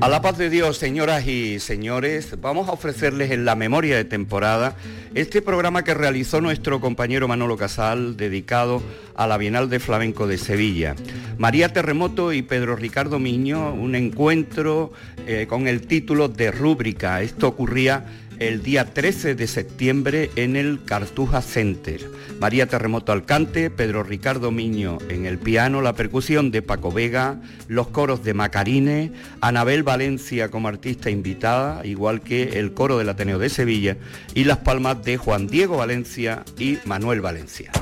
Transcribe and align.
A 0.00 0.08
la 0.08 0.22
paz 0.22 0.38
de 0.38 0.48
Dios, 0.48 0.76
señoras 0.76 1.26
y 1.26 1.58
señores, 1.58 2.40
vamos 2.40 2.68
a 2.68 2.72
ofrecerles 2.72 3.32
en 3.32 3.44
la 3.44 3.56
memoria 3.56 3.96
de 3.96 4.04
temporada 4.04 4.76
este 5.16 5.42
programa 5.42 5.82
que 5.82 5.92
realizó 5.92 6.40
nuestro 6.40 6.80
compañero 6.80 7.26
Manolo 7.26 7.56
Casal, 7.56 8.16
dedicado 8.16 8.80
a 9.16 9.26
la 9.26 9.36
Bienal 9.38 9.68
de 9.68 9.80
Flamenco 9.80 10.28
de 10.28 10.38
Sevilla. 10.38 10.94
María 11.36 11.72
Terremoto 11.72 12.32
y 12.32 12.42
Pedro 12.42 12.76
Ricardo 12.76 13.18
Miño, 13.18 13.74
un 13.74 13.96
encuentro 13.96 14.92
eh, 15.26 15.46
con 15.48 15.66
el 15.66 15.88
título 15.88 16.28
de 16.28 16.52
rúbrica. 16.52 17.20
Esto 17.20 17.48
ocurría 17.48 18.06
el 18.38 18.62
día 18.62 18.84
13 18.84 19.34
de 19.34 19.46
septiembre 19.46 20.30
en 20.36 20.56
el 20.56 20.84
Cartuja 20.84 21.42
Center. 21.42 22.10
María 22.40 22.66
Terremoto 22.66 23.12
al 23.12 23.24
cante, 23.24 23.70
Pedro 23.70 24.02
Ricardo 24.02 24.50
Miño 24.50 24.98
en 25.08 25.26
el 25.26 25.38
piano, 25.38 25.82
la 25.82 25.94
percusión 25.94 26.50
de 26.50 26.62
Paco 26.62 26.92
Vega, 26.92 27.40
los 27.66 27.88
coros 27.88 28.22
de 28.22 28.34
Macarine, 28.34 29.12
Anabel 29.40 29.82
Valencia 29.82 30.50
como 30.50 30.68
artista 30.68 31.10
invitada, 31.10 31.84
igual 31.84 32.20
que 32.20 32.58
el 32.60 32.74
coro 32.74 32.98
del 32.98 33.08
Ateneo 33.08 33.38
de 33.38 33.48
Sevilla, 33.48 33.96
y 34.34 34.44
las 34.44 34.58
palmas 34.58 35.04
de 35.04 35.16
Juan 35.16 35.48
Diego 35.48 35.76
Valencia 35.76 36.44
y 36.58 36.78
Manuel 36.84 37.20
Valencia. 37.20 37.72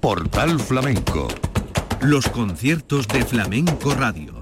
Portal 0.00 0.60
Flamenco. 0.60 1.28
Los 2.02 2.28
conciertos 2.28 3.08
de 3.08 3.24
Flamenco 3.24 3.94
Radio. 3.94 4.38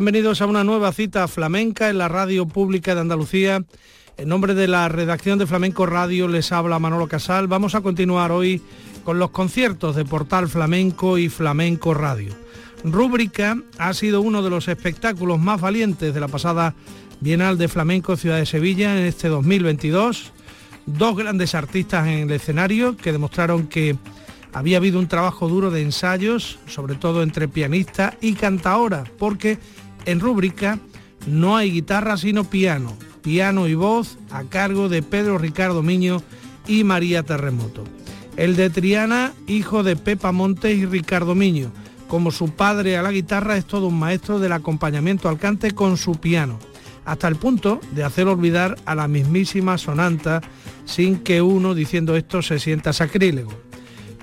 Bienvenidos 0.00 0.40
a 0.40 0.46
una 0.46 0.64
nueva 0.64 0.92
cita 0.92 1.28
flamenca 1.28 1.90
en 1.90 1.98
la 1.98 2.08
radio 2.08 2.46
pública 2.48 2.94
de 2.94 3.02
Andalucía. 3.02 3.62
En 4.16 4.30
nombre 4.30 4.54
de 4.54 4.66
la 4.66 4.88
redacción 4.88 5.38
de 5.38 5.46
Flamenco 5.46 5.84
Radio 5.84 6.26
les 6.26 6.52
habla 6.52 6.78
Manolo 6.78 7.06
Casal. 7.06 7.48
Vamos 7.48 7.74
a 7.74 7.82
continuar 7.82 8.32
hoy 8.32 8.62
con 9.04 9.18
los 9.18 9.28
conciertos 9.28 9.96
de 9.96 10.06
Portal 10.06 10.48
Flamenco 10.48 11.18
y 11.18 11.28
Flamenco 11.28 11.92
Radio. 11.92 12.32
Rúbrica 12.82 13.58
ha 13.76 13.92
sido 13.92 14.22
uno 14.22 14.42
de 14.42 14.48
los 14.48 14.68
espectáculos 14.68 15.38
más 15.38 15.60
valientes 15.60 16.14
de 16.14 16.20
la 16.20 16.28
pasada 16.28 16.74
Bienal 17.20 17.58
de 17.58 17.68
Flamenco 17.68 18.16
Ciudad 18.16 18.38
de 18.38 18.46
Sevilla 18.46 18.98
en 18.98 19.04
este 19.04 19.28
2022. 19.28 20.32
Dos 20.86 21.14
grandes 21.14 21.54
artistas 21.54 22.06
en 22.06 22.20
el 22.20 22.30
escenario 22.30 22.96
que 22.96 23.12
demostraron 23.12 23.66
que 23.66 23.98
había 24.54 24.78
habido 24.78 24.98
un 24.98 25.08
trabajo 25.08 25.46
duro 25.46 25.70
de 25.70 25.82
ensayos, 25.82 26.58
sobre 26.66 26.94
todo 26.94 27.22
entre 27.22 27.48
pianista 27.48 28.16
y 28.22 28.32
cantaora, 28.32 29.04
porque 29.18 29.58
en 30.06 30.20
rúbrica 30.20 30.78
no 31.26 31.56
hay 31.56 31.70
guitarra 31.70 32.16
sino 32.16 32.44
piano, 32.44 32.96
piano 33.22 33.68
y 33.68 33.74
voz 33.74 34.18
a 34.30 34.44
cargo 34.44 34.88
de 34.88 35.02
Pedro 35.02 35.38
Ricardo 35.38 35.82
Miño 35.82 36.22
y 36.66 36.84
María 36.84 37.22
Terremoto. 37.22 37.84
El 38.36 38.56
de 38.56 38.70
Triana, 38.70 39.32
hijo 39.46 39.82
de 39.82 39.96
Pepa 39.96 40.32
Montes 40.32 40.78
y 40.78 40.86
Ricardo 40.86 41.34
Miño. 41.34 41.72
Como 42.08 42.30
su 42.30 42.50
padre 42.50 42.96
a 42.96 43.02
la 43.02 43.12
guitarra 43.12 43.56
es 43.56 43.66
todo 43.66 43.88
un 43.88 43.98
maestro 43.98 44.38
del 44.38 44.52
acompañamiento 44.52 45.28
al 45.28 45.38
cante 45.38 45.72
con 45.72 45.96
su 45.96 46.16
piano, 46.16 46.58
hasta 47.04 47.28
el 47.28 47.36
punto 47.36 47.80
de 47.92 48.02
hacer 48.02 48.26
olvidar 48.26 48.76
a 48.84 48.94
la 48.94 49.06
mismísima 49.06 49.78
sonanta 49.78 50.40
sin 50.86 51.18
que 51.20 51.40
uno 51.42 51.74
diciendo 51.74 52.16
esto 52.16 52.42
se 52.42 52.58
sienta 52.58 52.92
sacrílego. 52.92 53.52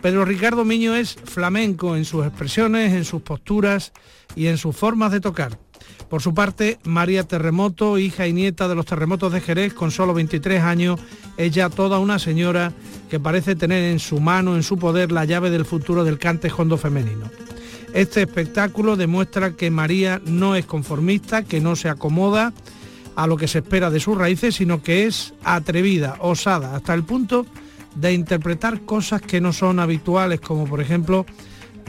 Pedro 0.01 0.25
Ricardo 0.25 0.65
Miño 0.65 0.95
es 0.95 1.15
flamenco 1.15 1.95
en 1.95 2.05
sus 2.05 2.25
expresiones, 2.25 2.93
en 2.93 3.05
sus 3.05 3.21
posturas 3.21 3.93
y 4.35 4.47
en 4.47 4.57
sus 4.57 4.75
formas 4.75 5.11
de 5.11 5.21
tocar. 5.21 5.57
Por 6.09 6.21
su 6.21 6.33
parte, 6.33 6.79
María 6.83 7.23
Terremoto, 7.23 7.97
hija 7.97 8.27
y 8.27 8.33
nieta 8.33 8.67
de 8.67 8.75
los 8.75 8.85
terremotos 8.85 9.33
de 9.33 9.41
Jerez, 9.41 9.73
con 9.73 9.91
solo 9.91 10.13
23 10.13 10.61
años, 10.61 10.99
es 11.37 11.51
ya 11.51 11.69
toda 11.69 11.99
una 11.99 12.17
señora 12.17 12.71
que 13.09 13.19
parece 13.19 13.55
tener 13.55 13.83
en 13.83 13.99
su 13.99 14.19
mano, 14.19 14.55
en 14.55 14.63
su 14.63 14.77
poder, 14.77 15.11
la 15.11 15.25
llave 15.25 15.49
del 15.49 15.65
futuro 15.65 16.03
del 16.03 16.19
cante 16.19 16.51
hondo 16.55 16.77
femenino. 16.77 17.29
Este 17.93 18.21
espectáculo 18.21 18.95
demuestra 18.95 19.51
que 19.51 19.71
María 19.71 20.21
no 20.25 20.55
es 20.55 20.65
conformista, 20.65 21.43
que 21.43 21.61
no 21.61 21.75
se 21.75 21.89
acomoda 21.89 22.53
a 23.15 23.27
lo 23.27 23.37
que 23.37 23.47
se 23.47 23.59
espera 23.59 23.89
de 23.89 23.99
sus 23.99 24.17
raíces, 24.17 24.55
sino 24.55 24.83
que 24.83 25.07
es 25.07 25.33
atrevida, 25.43 26.17
osada, 26.19 26.75
hasta 26.75 26.93
el 26.93 27.03
punto 27.03 27.45
de 27.95 28.13
interpretar 28.13 28.81
cosas 28.81 29.21
que 29.21 29.41
no 29.41 29.53
son 29.53 29.79
habituales, 29.79 30.39
como 30.39 30.65
por 30.65 30.81
ejemplo 30.81 31.25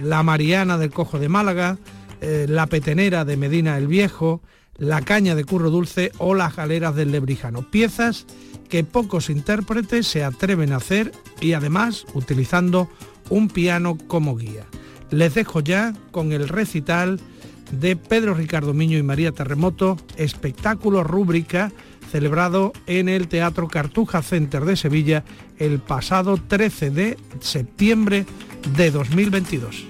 la 0.03 0.23
Mariana 0.23 0.79
del 0.79 0.91
Cojo 0.91 1.19
de 1.19 1.29
Málaga, 1.29 1.77
eh, 2.21 2.47
la 2.49 2.67
petenera 2.67 3.25
de 3.25 3.37
Medina 3.37 3.77
el 3.77 3.87
Viejo, 3.87 4.43
la 4.77 5.03
caña 5.03 5.35
de 5.35 5.45
Curro 5.45 5.71
Dulce 5.71 6.13
o 6.19 6.35
las 6.35 6.57
galeras 6.57 6.95
del 6.95 7.13
Lebrijano. 7.13 7.69
Piezas 7.71 8.27
que 8.69 8.85
pocos 8.85 9.31
intérpretes 9.31 10.07
se 10.07 10.25
atreven 10.25 10.73
a 10.73 10.77
hacer 10.77 11.13
y 11.41 11.53
además 11.53 12.07
utilizando 12.15 12.89
un 13.31 13.49
piano 13.49 13.99
como 14.07 14.37
guía. 14.37 14.65
Les 15.11 15.35
dejo 15.35 15.61
ya 15.61 15.95
con 16.11 16.33
el 16.33 16.49
recital 16.49 17.21
de 17.73 17.97
Pedro 17.97 18.35
Ricardo 18.35 18.75
Miño 18.75 18.99
y 18.99 19.03
María 19.03 19.33
Terremoto, 19.33 19.97
espectáculo 20.17 21.05
rúbrica 21.05 21.73
celebrado 22.11 22.73
en 22.87 23.09
el 23.09 23.29
Teatro 23.29 23.69
Cartuja 23.69 24.23
Center 24.23 24.65
de 24.65 24.77
Sevilla 24.77 25.25
el 25.59 25.79
pasado 25.79 26.39
13 26.39 26.91
de 26.91 27.17
septiembre 27.41 28.27
de 28.77 28.91
2022. 28.91 29.85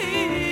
You. 0.00 0.47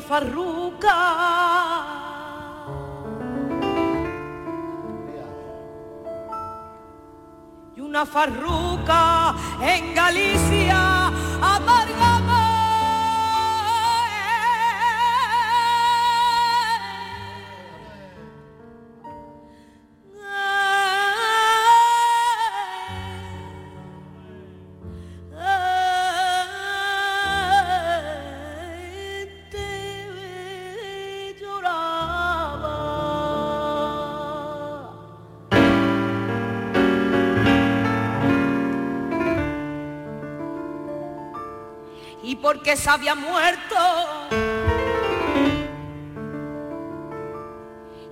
Farruca. 0.00 0.96
Y 7.76 7.80
una 7.80 8.04
farruca 8.06 9.34
en 9.62 9.94
Galicia 9.94 10.77
porque 42.40 42.76
se 42.76 42.90
había 42.90 43.14
muerto. 43.14 43.76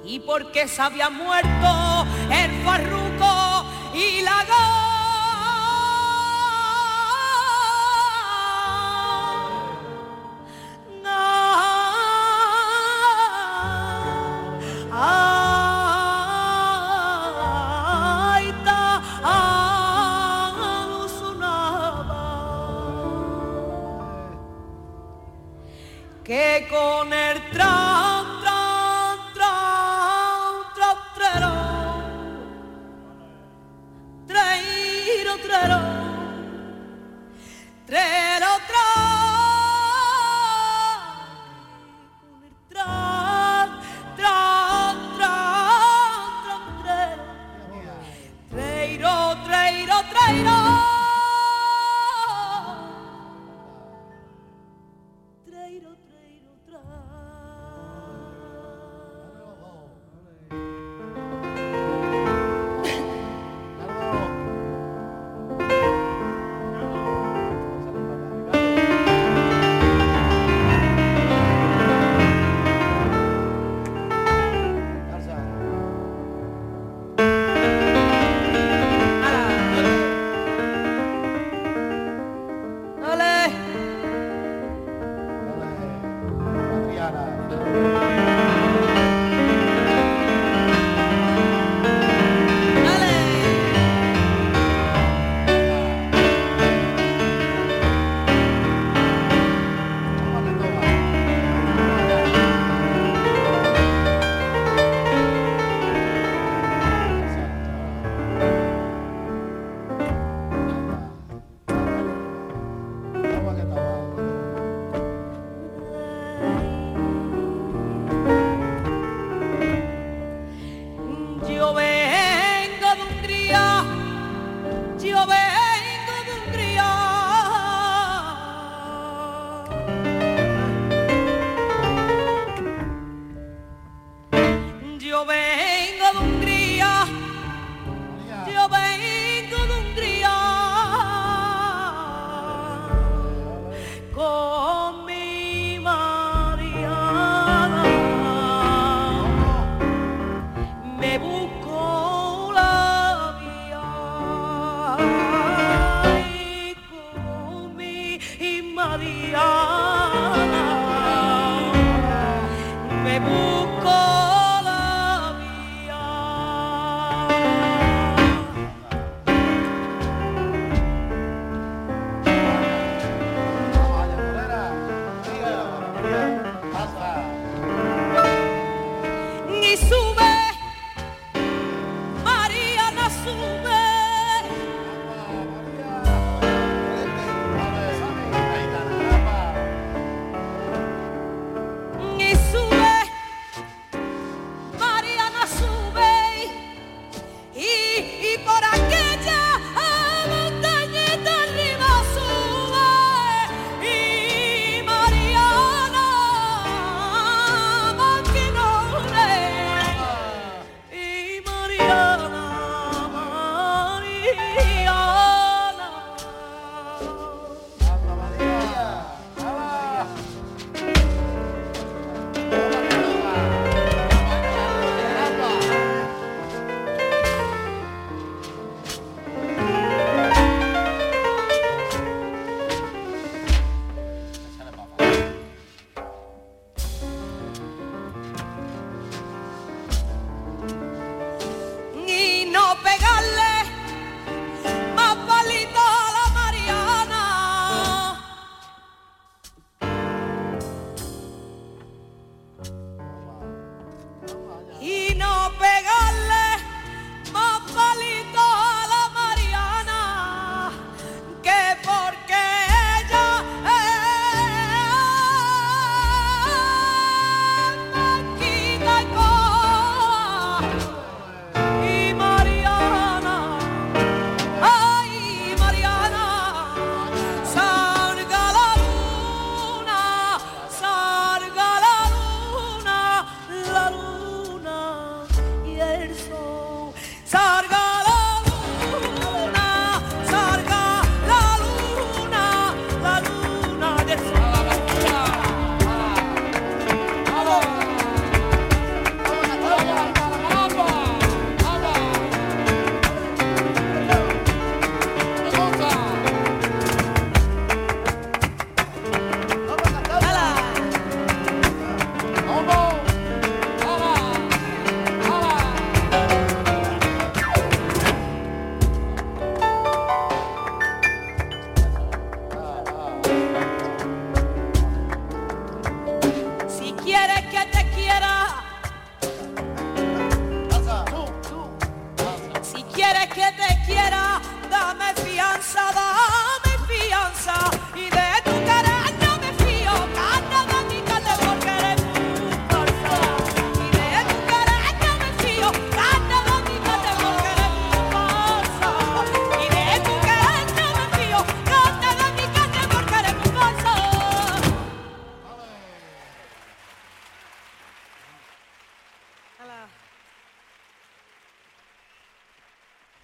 Y 0.05 0.21
porque 0.21 0.69
se 0.69 0.83
había 0.83 1.11
muerto 1.11 2.07
el 2.31 2.65
farruco 2.65 3.67
y 3.95 4.23
la 4.23 4.45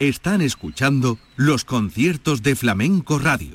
Están 0.03 0.43
escuchando 0.43 1.17
los 1.37 1.65
conciertos 1.65 2.43
de 2.43 2.57
Flamenco 2.57 3.21
Radio. 3.21 3.52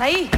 Ahí? 0.00 0.30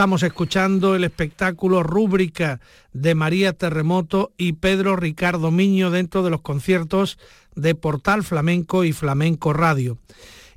Estamos 0.00 0.22
escuchando 0.22 0.94
el 0.94 1.04
espectáculo 1.04 1.82
Rúbrica 1.82 2.58
de 2.94 3.14
María 3.14 3.52
Terremoto 3.52 4.32
y 4.38 4.54
Pedro 4.54 4.96
Ricardo 4.96 5.50
Miño 5.50 5.90
dentro 5.90 6.22
de 6.22 6.30
los 6.30 6.40
conciertos 6.40 7.18
de 7.54 7.74
Portal 7.74 8.22
Flamenco 8.24 8.84
y 8.84 8.94
Flamenco 8.94 9.52
Radio. 9.52 9.98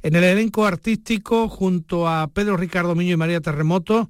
En 0.01 0.15
el 0.15 0.23
elenco 0.23 0.65
artístico, 0.65 1.49
junto 1.49 2.07
a 2.07 2.29
Pedro 2.29 2.55
Ricardo 2.55 2.95
Miño 2.95 3.15
y 3.15 3.17
María 3.17 3.41
Terremoto, 3.41 4.09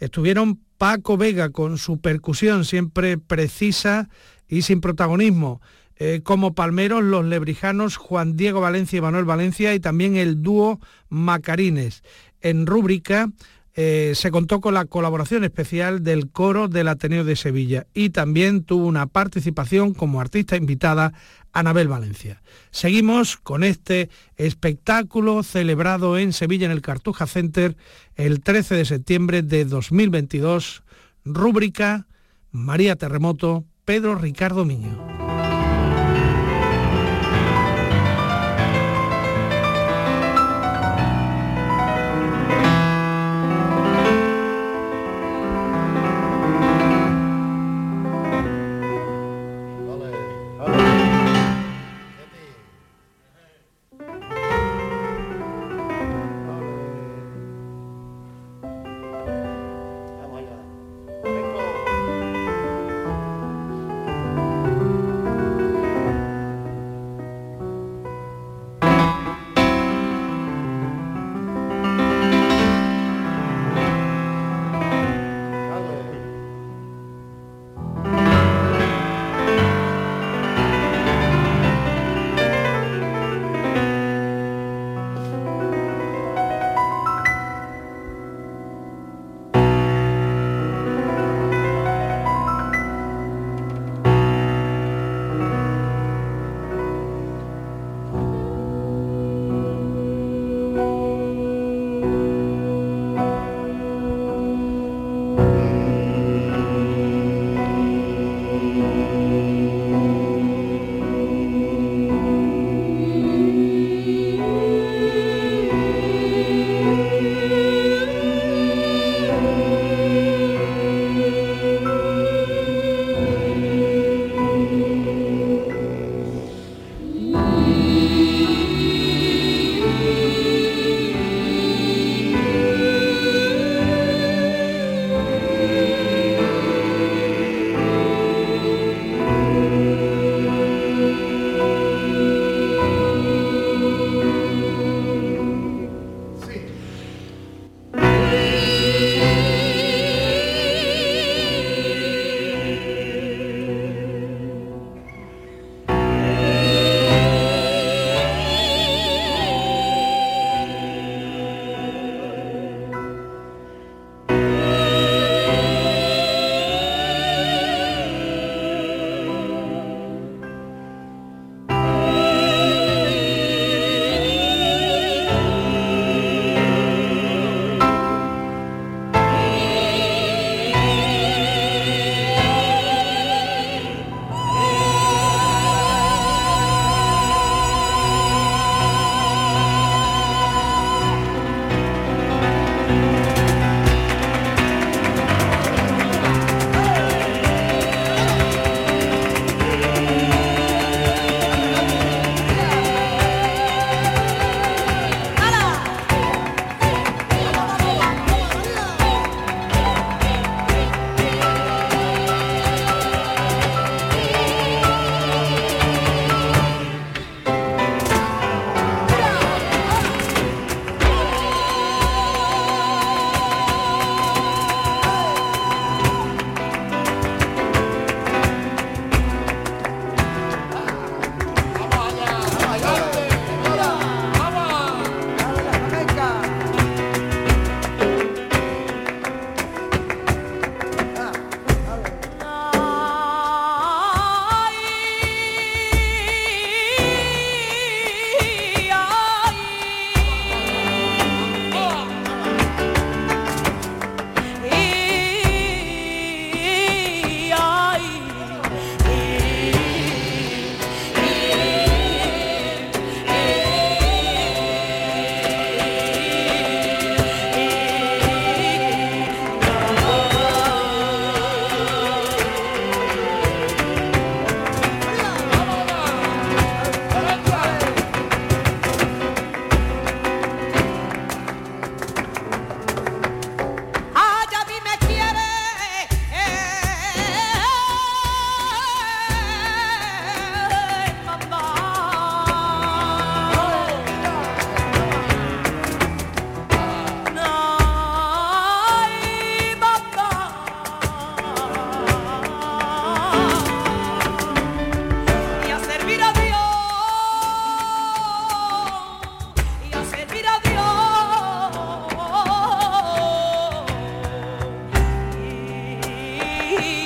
estuvieron 0.00 0.60
Paco 0.76 1.16
Vega 1.16 1.48
con 1.48 1.78
su 1.78 1.98
percusión 2.02 2.66
siempre 2.66 3.16
precisa 3.16 4.10
y 4.48 4.60
sin 4.60 4.82
protagonismo. 4.82 5.62
Eh, 5.96 6.20
como 6.22 6.54
palmeros 6.54 7.02
los 7.02 7.24
lebrijanos 7.24 7.96
Juan 7.96 8.36
Diego 8.36 8.60
Valencia 8.60 8.98
y 8.98 9.00
Manuel 9.00 9.24
Valencia 9.24 9.74
y 9.74 9.80
también 9.80 10.16
el 10.16 10.42
dúo 10.42 10.78
Macarines. 11.08 12.02
En 12.42 12.66
rúbrica 12.66 13.30
eh, 13.76 14.12
se 14.14 14.30
contó 14.30 14.60
con 14.60 14.74
la 14.74 14.84
colaboración 14.84 15.42
especial 15.42 16.04
del 16.04 16.30
coro 16.30 16.68
del 16.68 16.86
Ateneo 16.86 17.24
de 17.24 17.34
Sevilla 17.34 17.86
y 17.92 18.10
también 18.10 18.62
tuvo 18.62 18.86
una 18.86 19.06
participación 19.06 19.94
como 19.94 20.20
artista 20.20 20.56
invitada 20.56 21.12
Anabel 21.52 21.88
Valencia. 21.88 22.40
Seguimos 22.70 23.36
con 23.36 23.64
este 23.64 24.10
espectáculo 24.36 25.42
celebrado 25.42 26.18
en 26.18 26.32
Sevilla 26.32 26.66
en 26.66 26.72
el 26.72 26.82
Cartuja 26.82 27.26
Center 27.26 27.76
el 28.14 28.42
13 28.42 28.76
de 28.76 28.84
septiembre 28.84 29.42
de 29.42 29.64
2022, 29.64 30.84
rúbrica 31.24 32.06
María 32.52 32.94
Terremoto, 32.94 33.64
Pedro 33.84 34.14
Ricardo 34.14 34.64
Miño. 34.64 35.23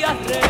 las. 0.09 0.48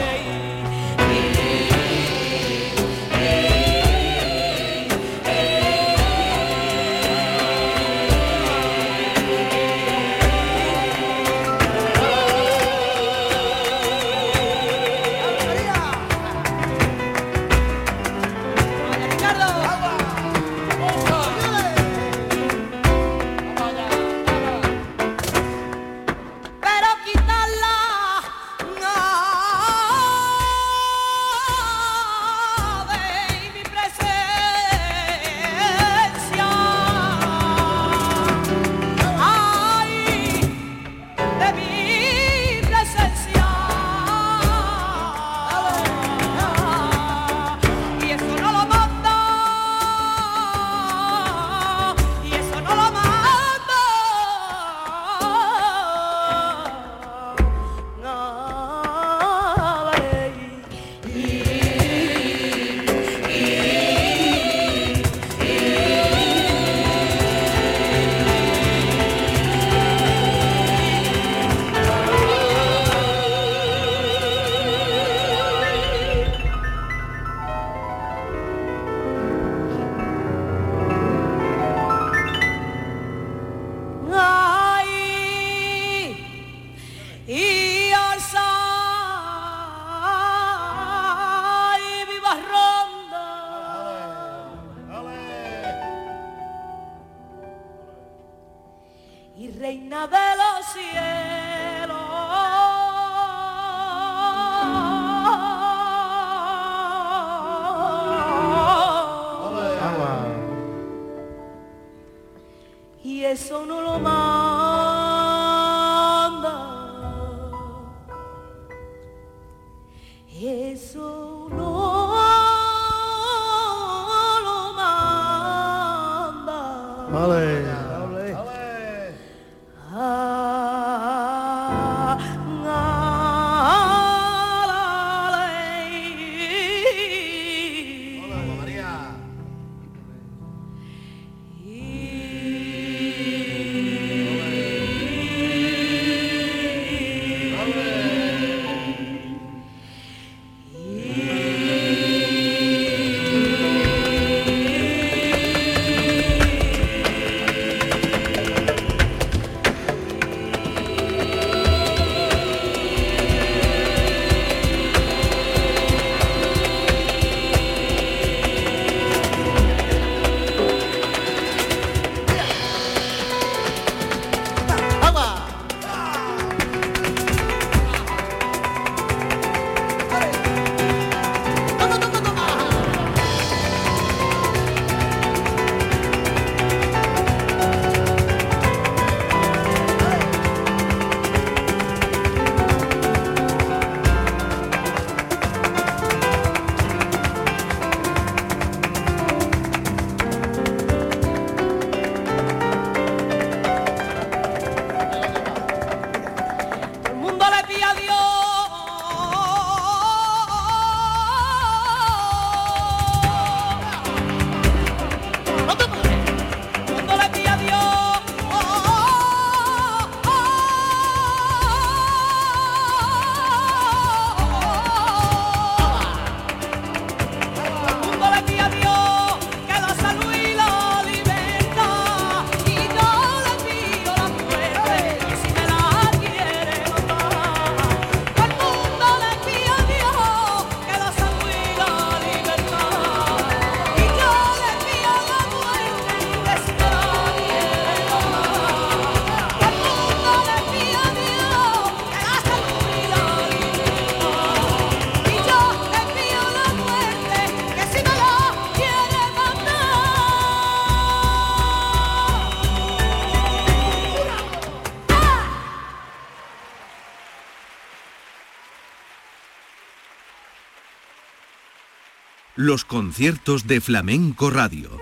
Los 272.68 272.84
conciertos 272.84 273.66
de 273.66 273.80
Flamenco 273.80 274.50
Radio. 274.50 274.97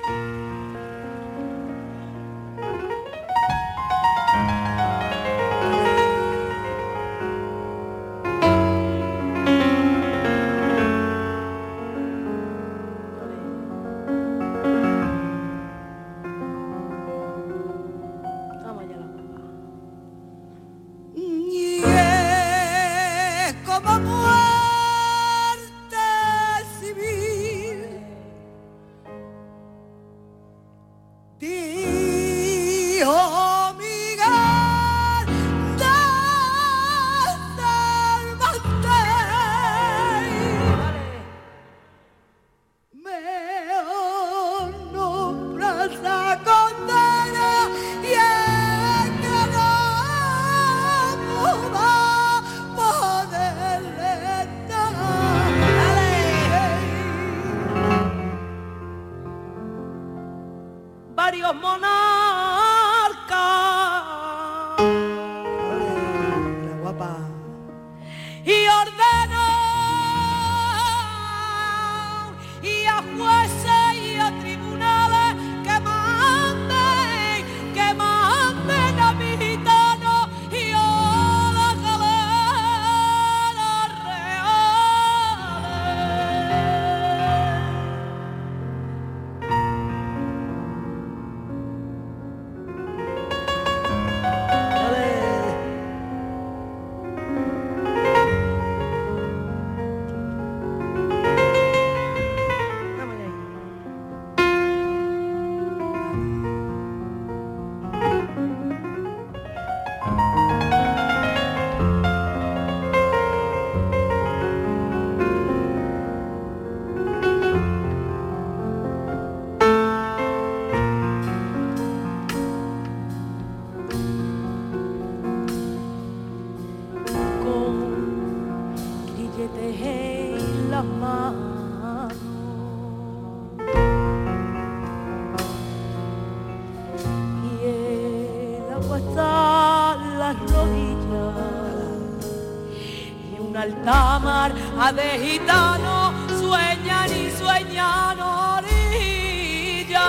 mar 144.49 144.55
a 144.79 144.93
de 144.93 145.19
gitano 145.19 146.13
sueñan 146.41 147.11
y 147.11 147.31
sueñan 147.39 148.21
orilla 148.21 150.09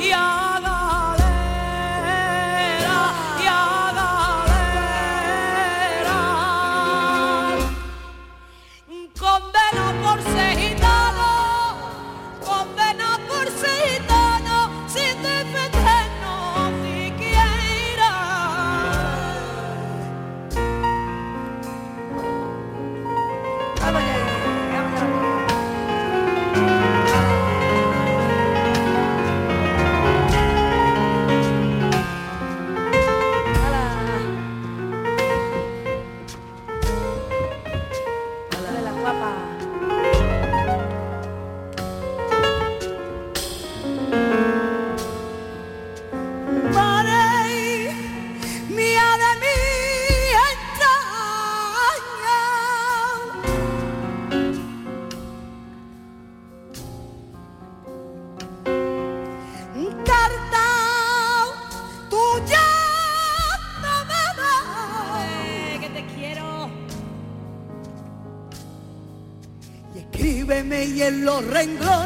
y 0.00 0.10
a 0.12 0.51
en 71.06 71.24
los 71.24 71.44
renglones. 71.46 72.01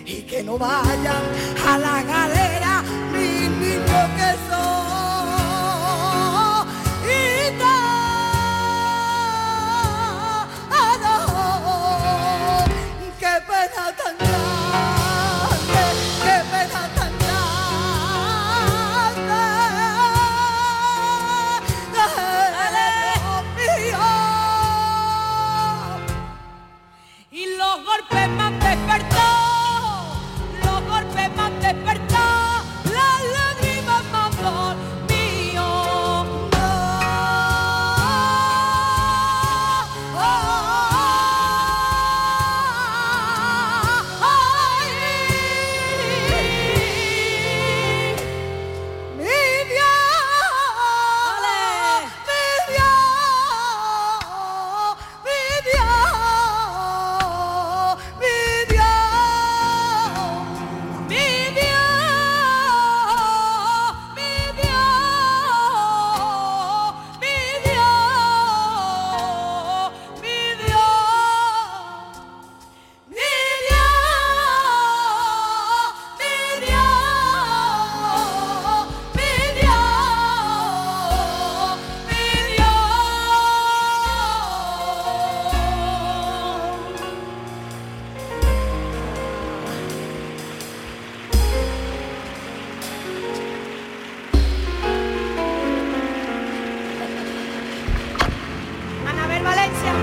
y 0.04 0.22
que 0.22 0.42
no 0.42 0.58
vayan 0.58 1.22
a 1.66 1.78
la 1.78 2.02
galera 2.02 2.82
mis 3.12 3.50
niños 3.50 4.08
que 4.16 4.30
son. 4.48 4.79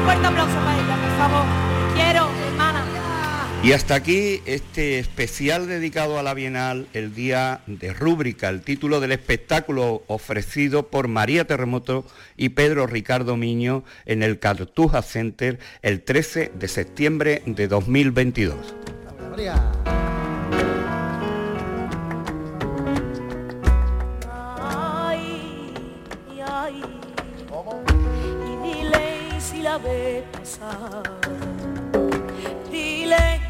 por 0.08 1.18
favor. 1.18 1.45
Quiero, 1.93 2.30
hermana. 2.47 2.84
Y 3.64 3.74
hasta 3.74 3.95
aquí 3.95 4.41
este 4.45 4.99
especial 4.99 5.68
dedicado 5.68 6.18
a 6.18 6.24
la 6.24 6.34
Bienal, 6.34 6.88
el 6.93 7.14
día 7.14 7.62
de 7.68 7.91
rúbrica, 7.91 8.47
el 8.49 8.62
título 8.62 8.99
del 9.01 9.12
espectáculo 9.12 10.03
ofrecido 10.08 10.88
por 10.88 11.08
María 11.08 11.45
Terremoto 11.45 12.05
y 12.38 12.49
Pedro 12.49 12.88
Ricardo 12.88 13.36
Miño 13.36 13.84
en 14.05 14.24
el 14.24 14.39
Cartuja 14.39 15.01
Center 15.01 15.60
el 15.82 16.03
13 16.03 16.51
de 16.55 16.68
septiembre 16.68 17.41
de 17.45 17.68
2022. 17.68 18.76
Pasar. 30.32 31.04
Dile, 32.72 33.42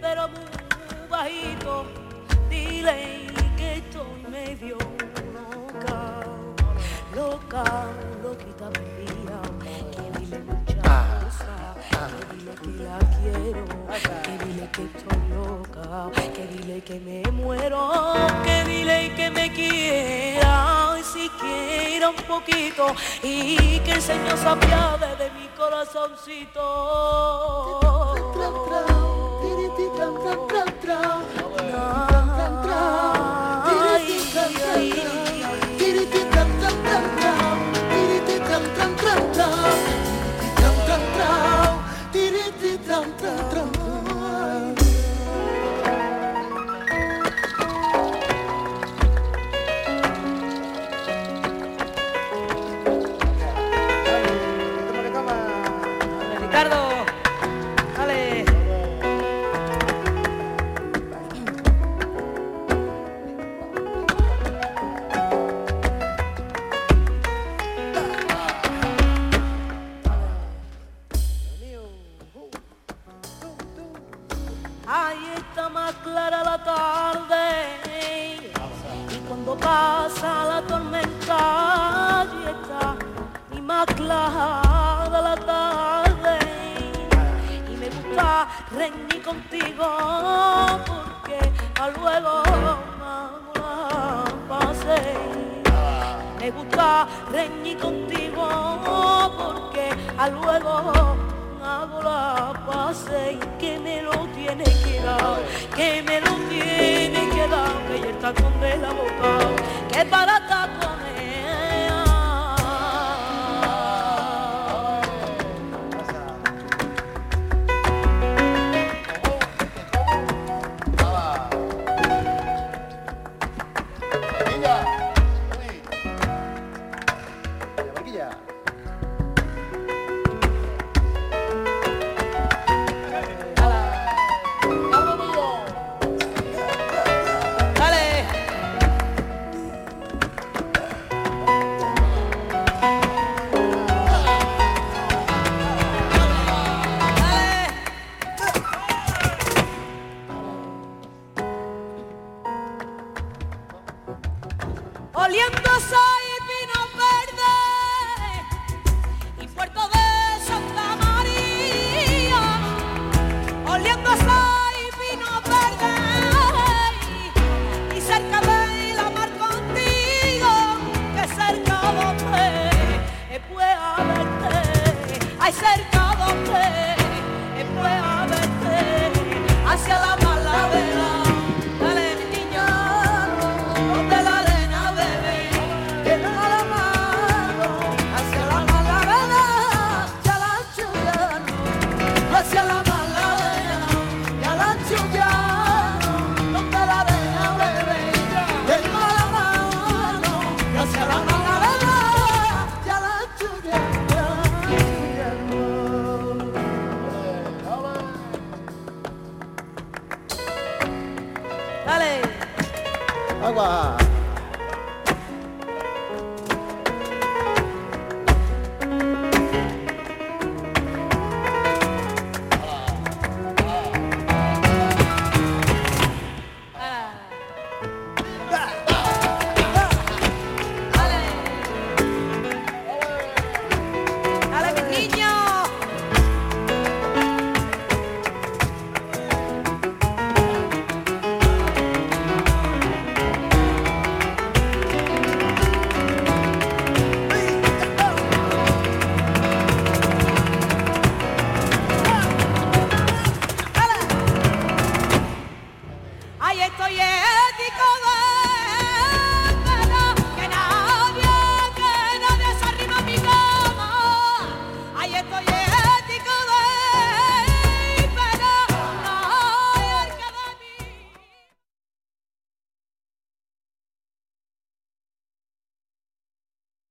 pero 0.00 0.28
muy 0.28 1.08
bajito, 1.08 1.84
dile 2.48 3.26
que 3.56 3.76
estoy 3.76 4.30
medio 4.30 4.76
loca, 5.34 6.20
loca, 7.14 7.64
loquita 8.22 8.70
perdida, 8.70 9.40
que 9.92 10.18
dile 10.18 10.38
muchas 10.40 10.82
cosas, 11.24 12.14
que 12.18 12.36
dile 12.36 12.54
que 12.62 12.72
la 12.82 12.98
quiero, 13.14 13.64
que 14.22 14.34
dile 14.44 14.66
que 14.72 14.82
estoy 14.84 15.20
loca, 15.30 16.10
que 16.34 16.44
dile 16.46 16.80
que 16.82 17.00
me 17.00 17.30
muero, 17.32 18.14
que 18.44 18.64
dile 18.64 19.12
que 19.16 19.30
me 19.30 19.52
quiera, 19.52 20.81
y 21.24 21.28
quiera 21.30 22.10
un 22.10 22.16
poquito, 22.16 22.94
y 23.22 23.78
que 23.80 23.92
el 23.92 24.02
Señor 24.02 24.36
se 24.38 24.48
apiade 24.48 25.16
de 25.16 25.30
mi 25.30 25.46
corazoncito. 25.56 26.62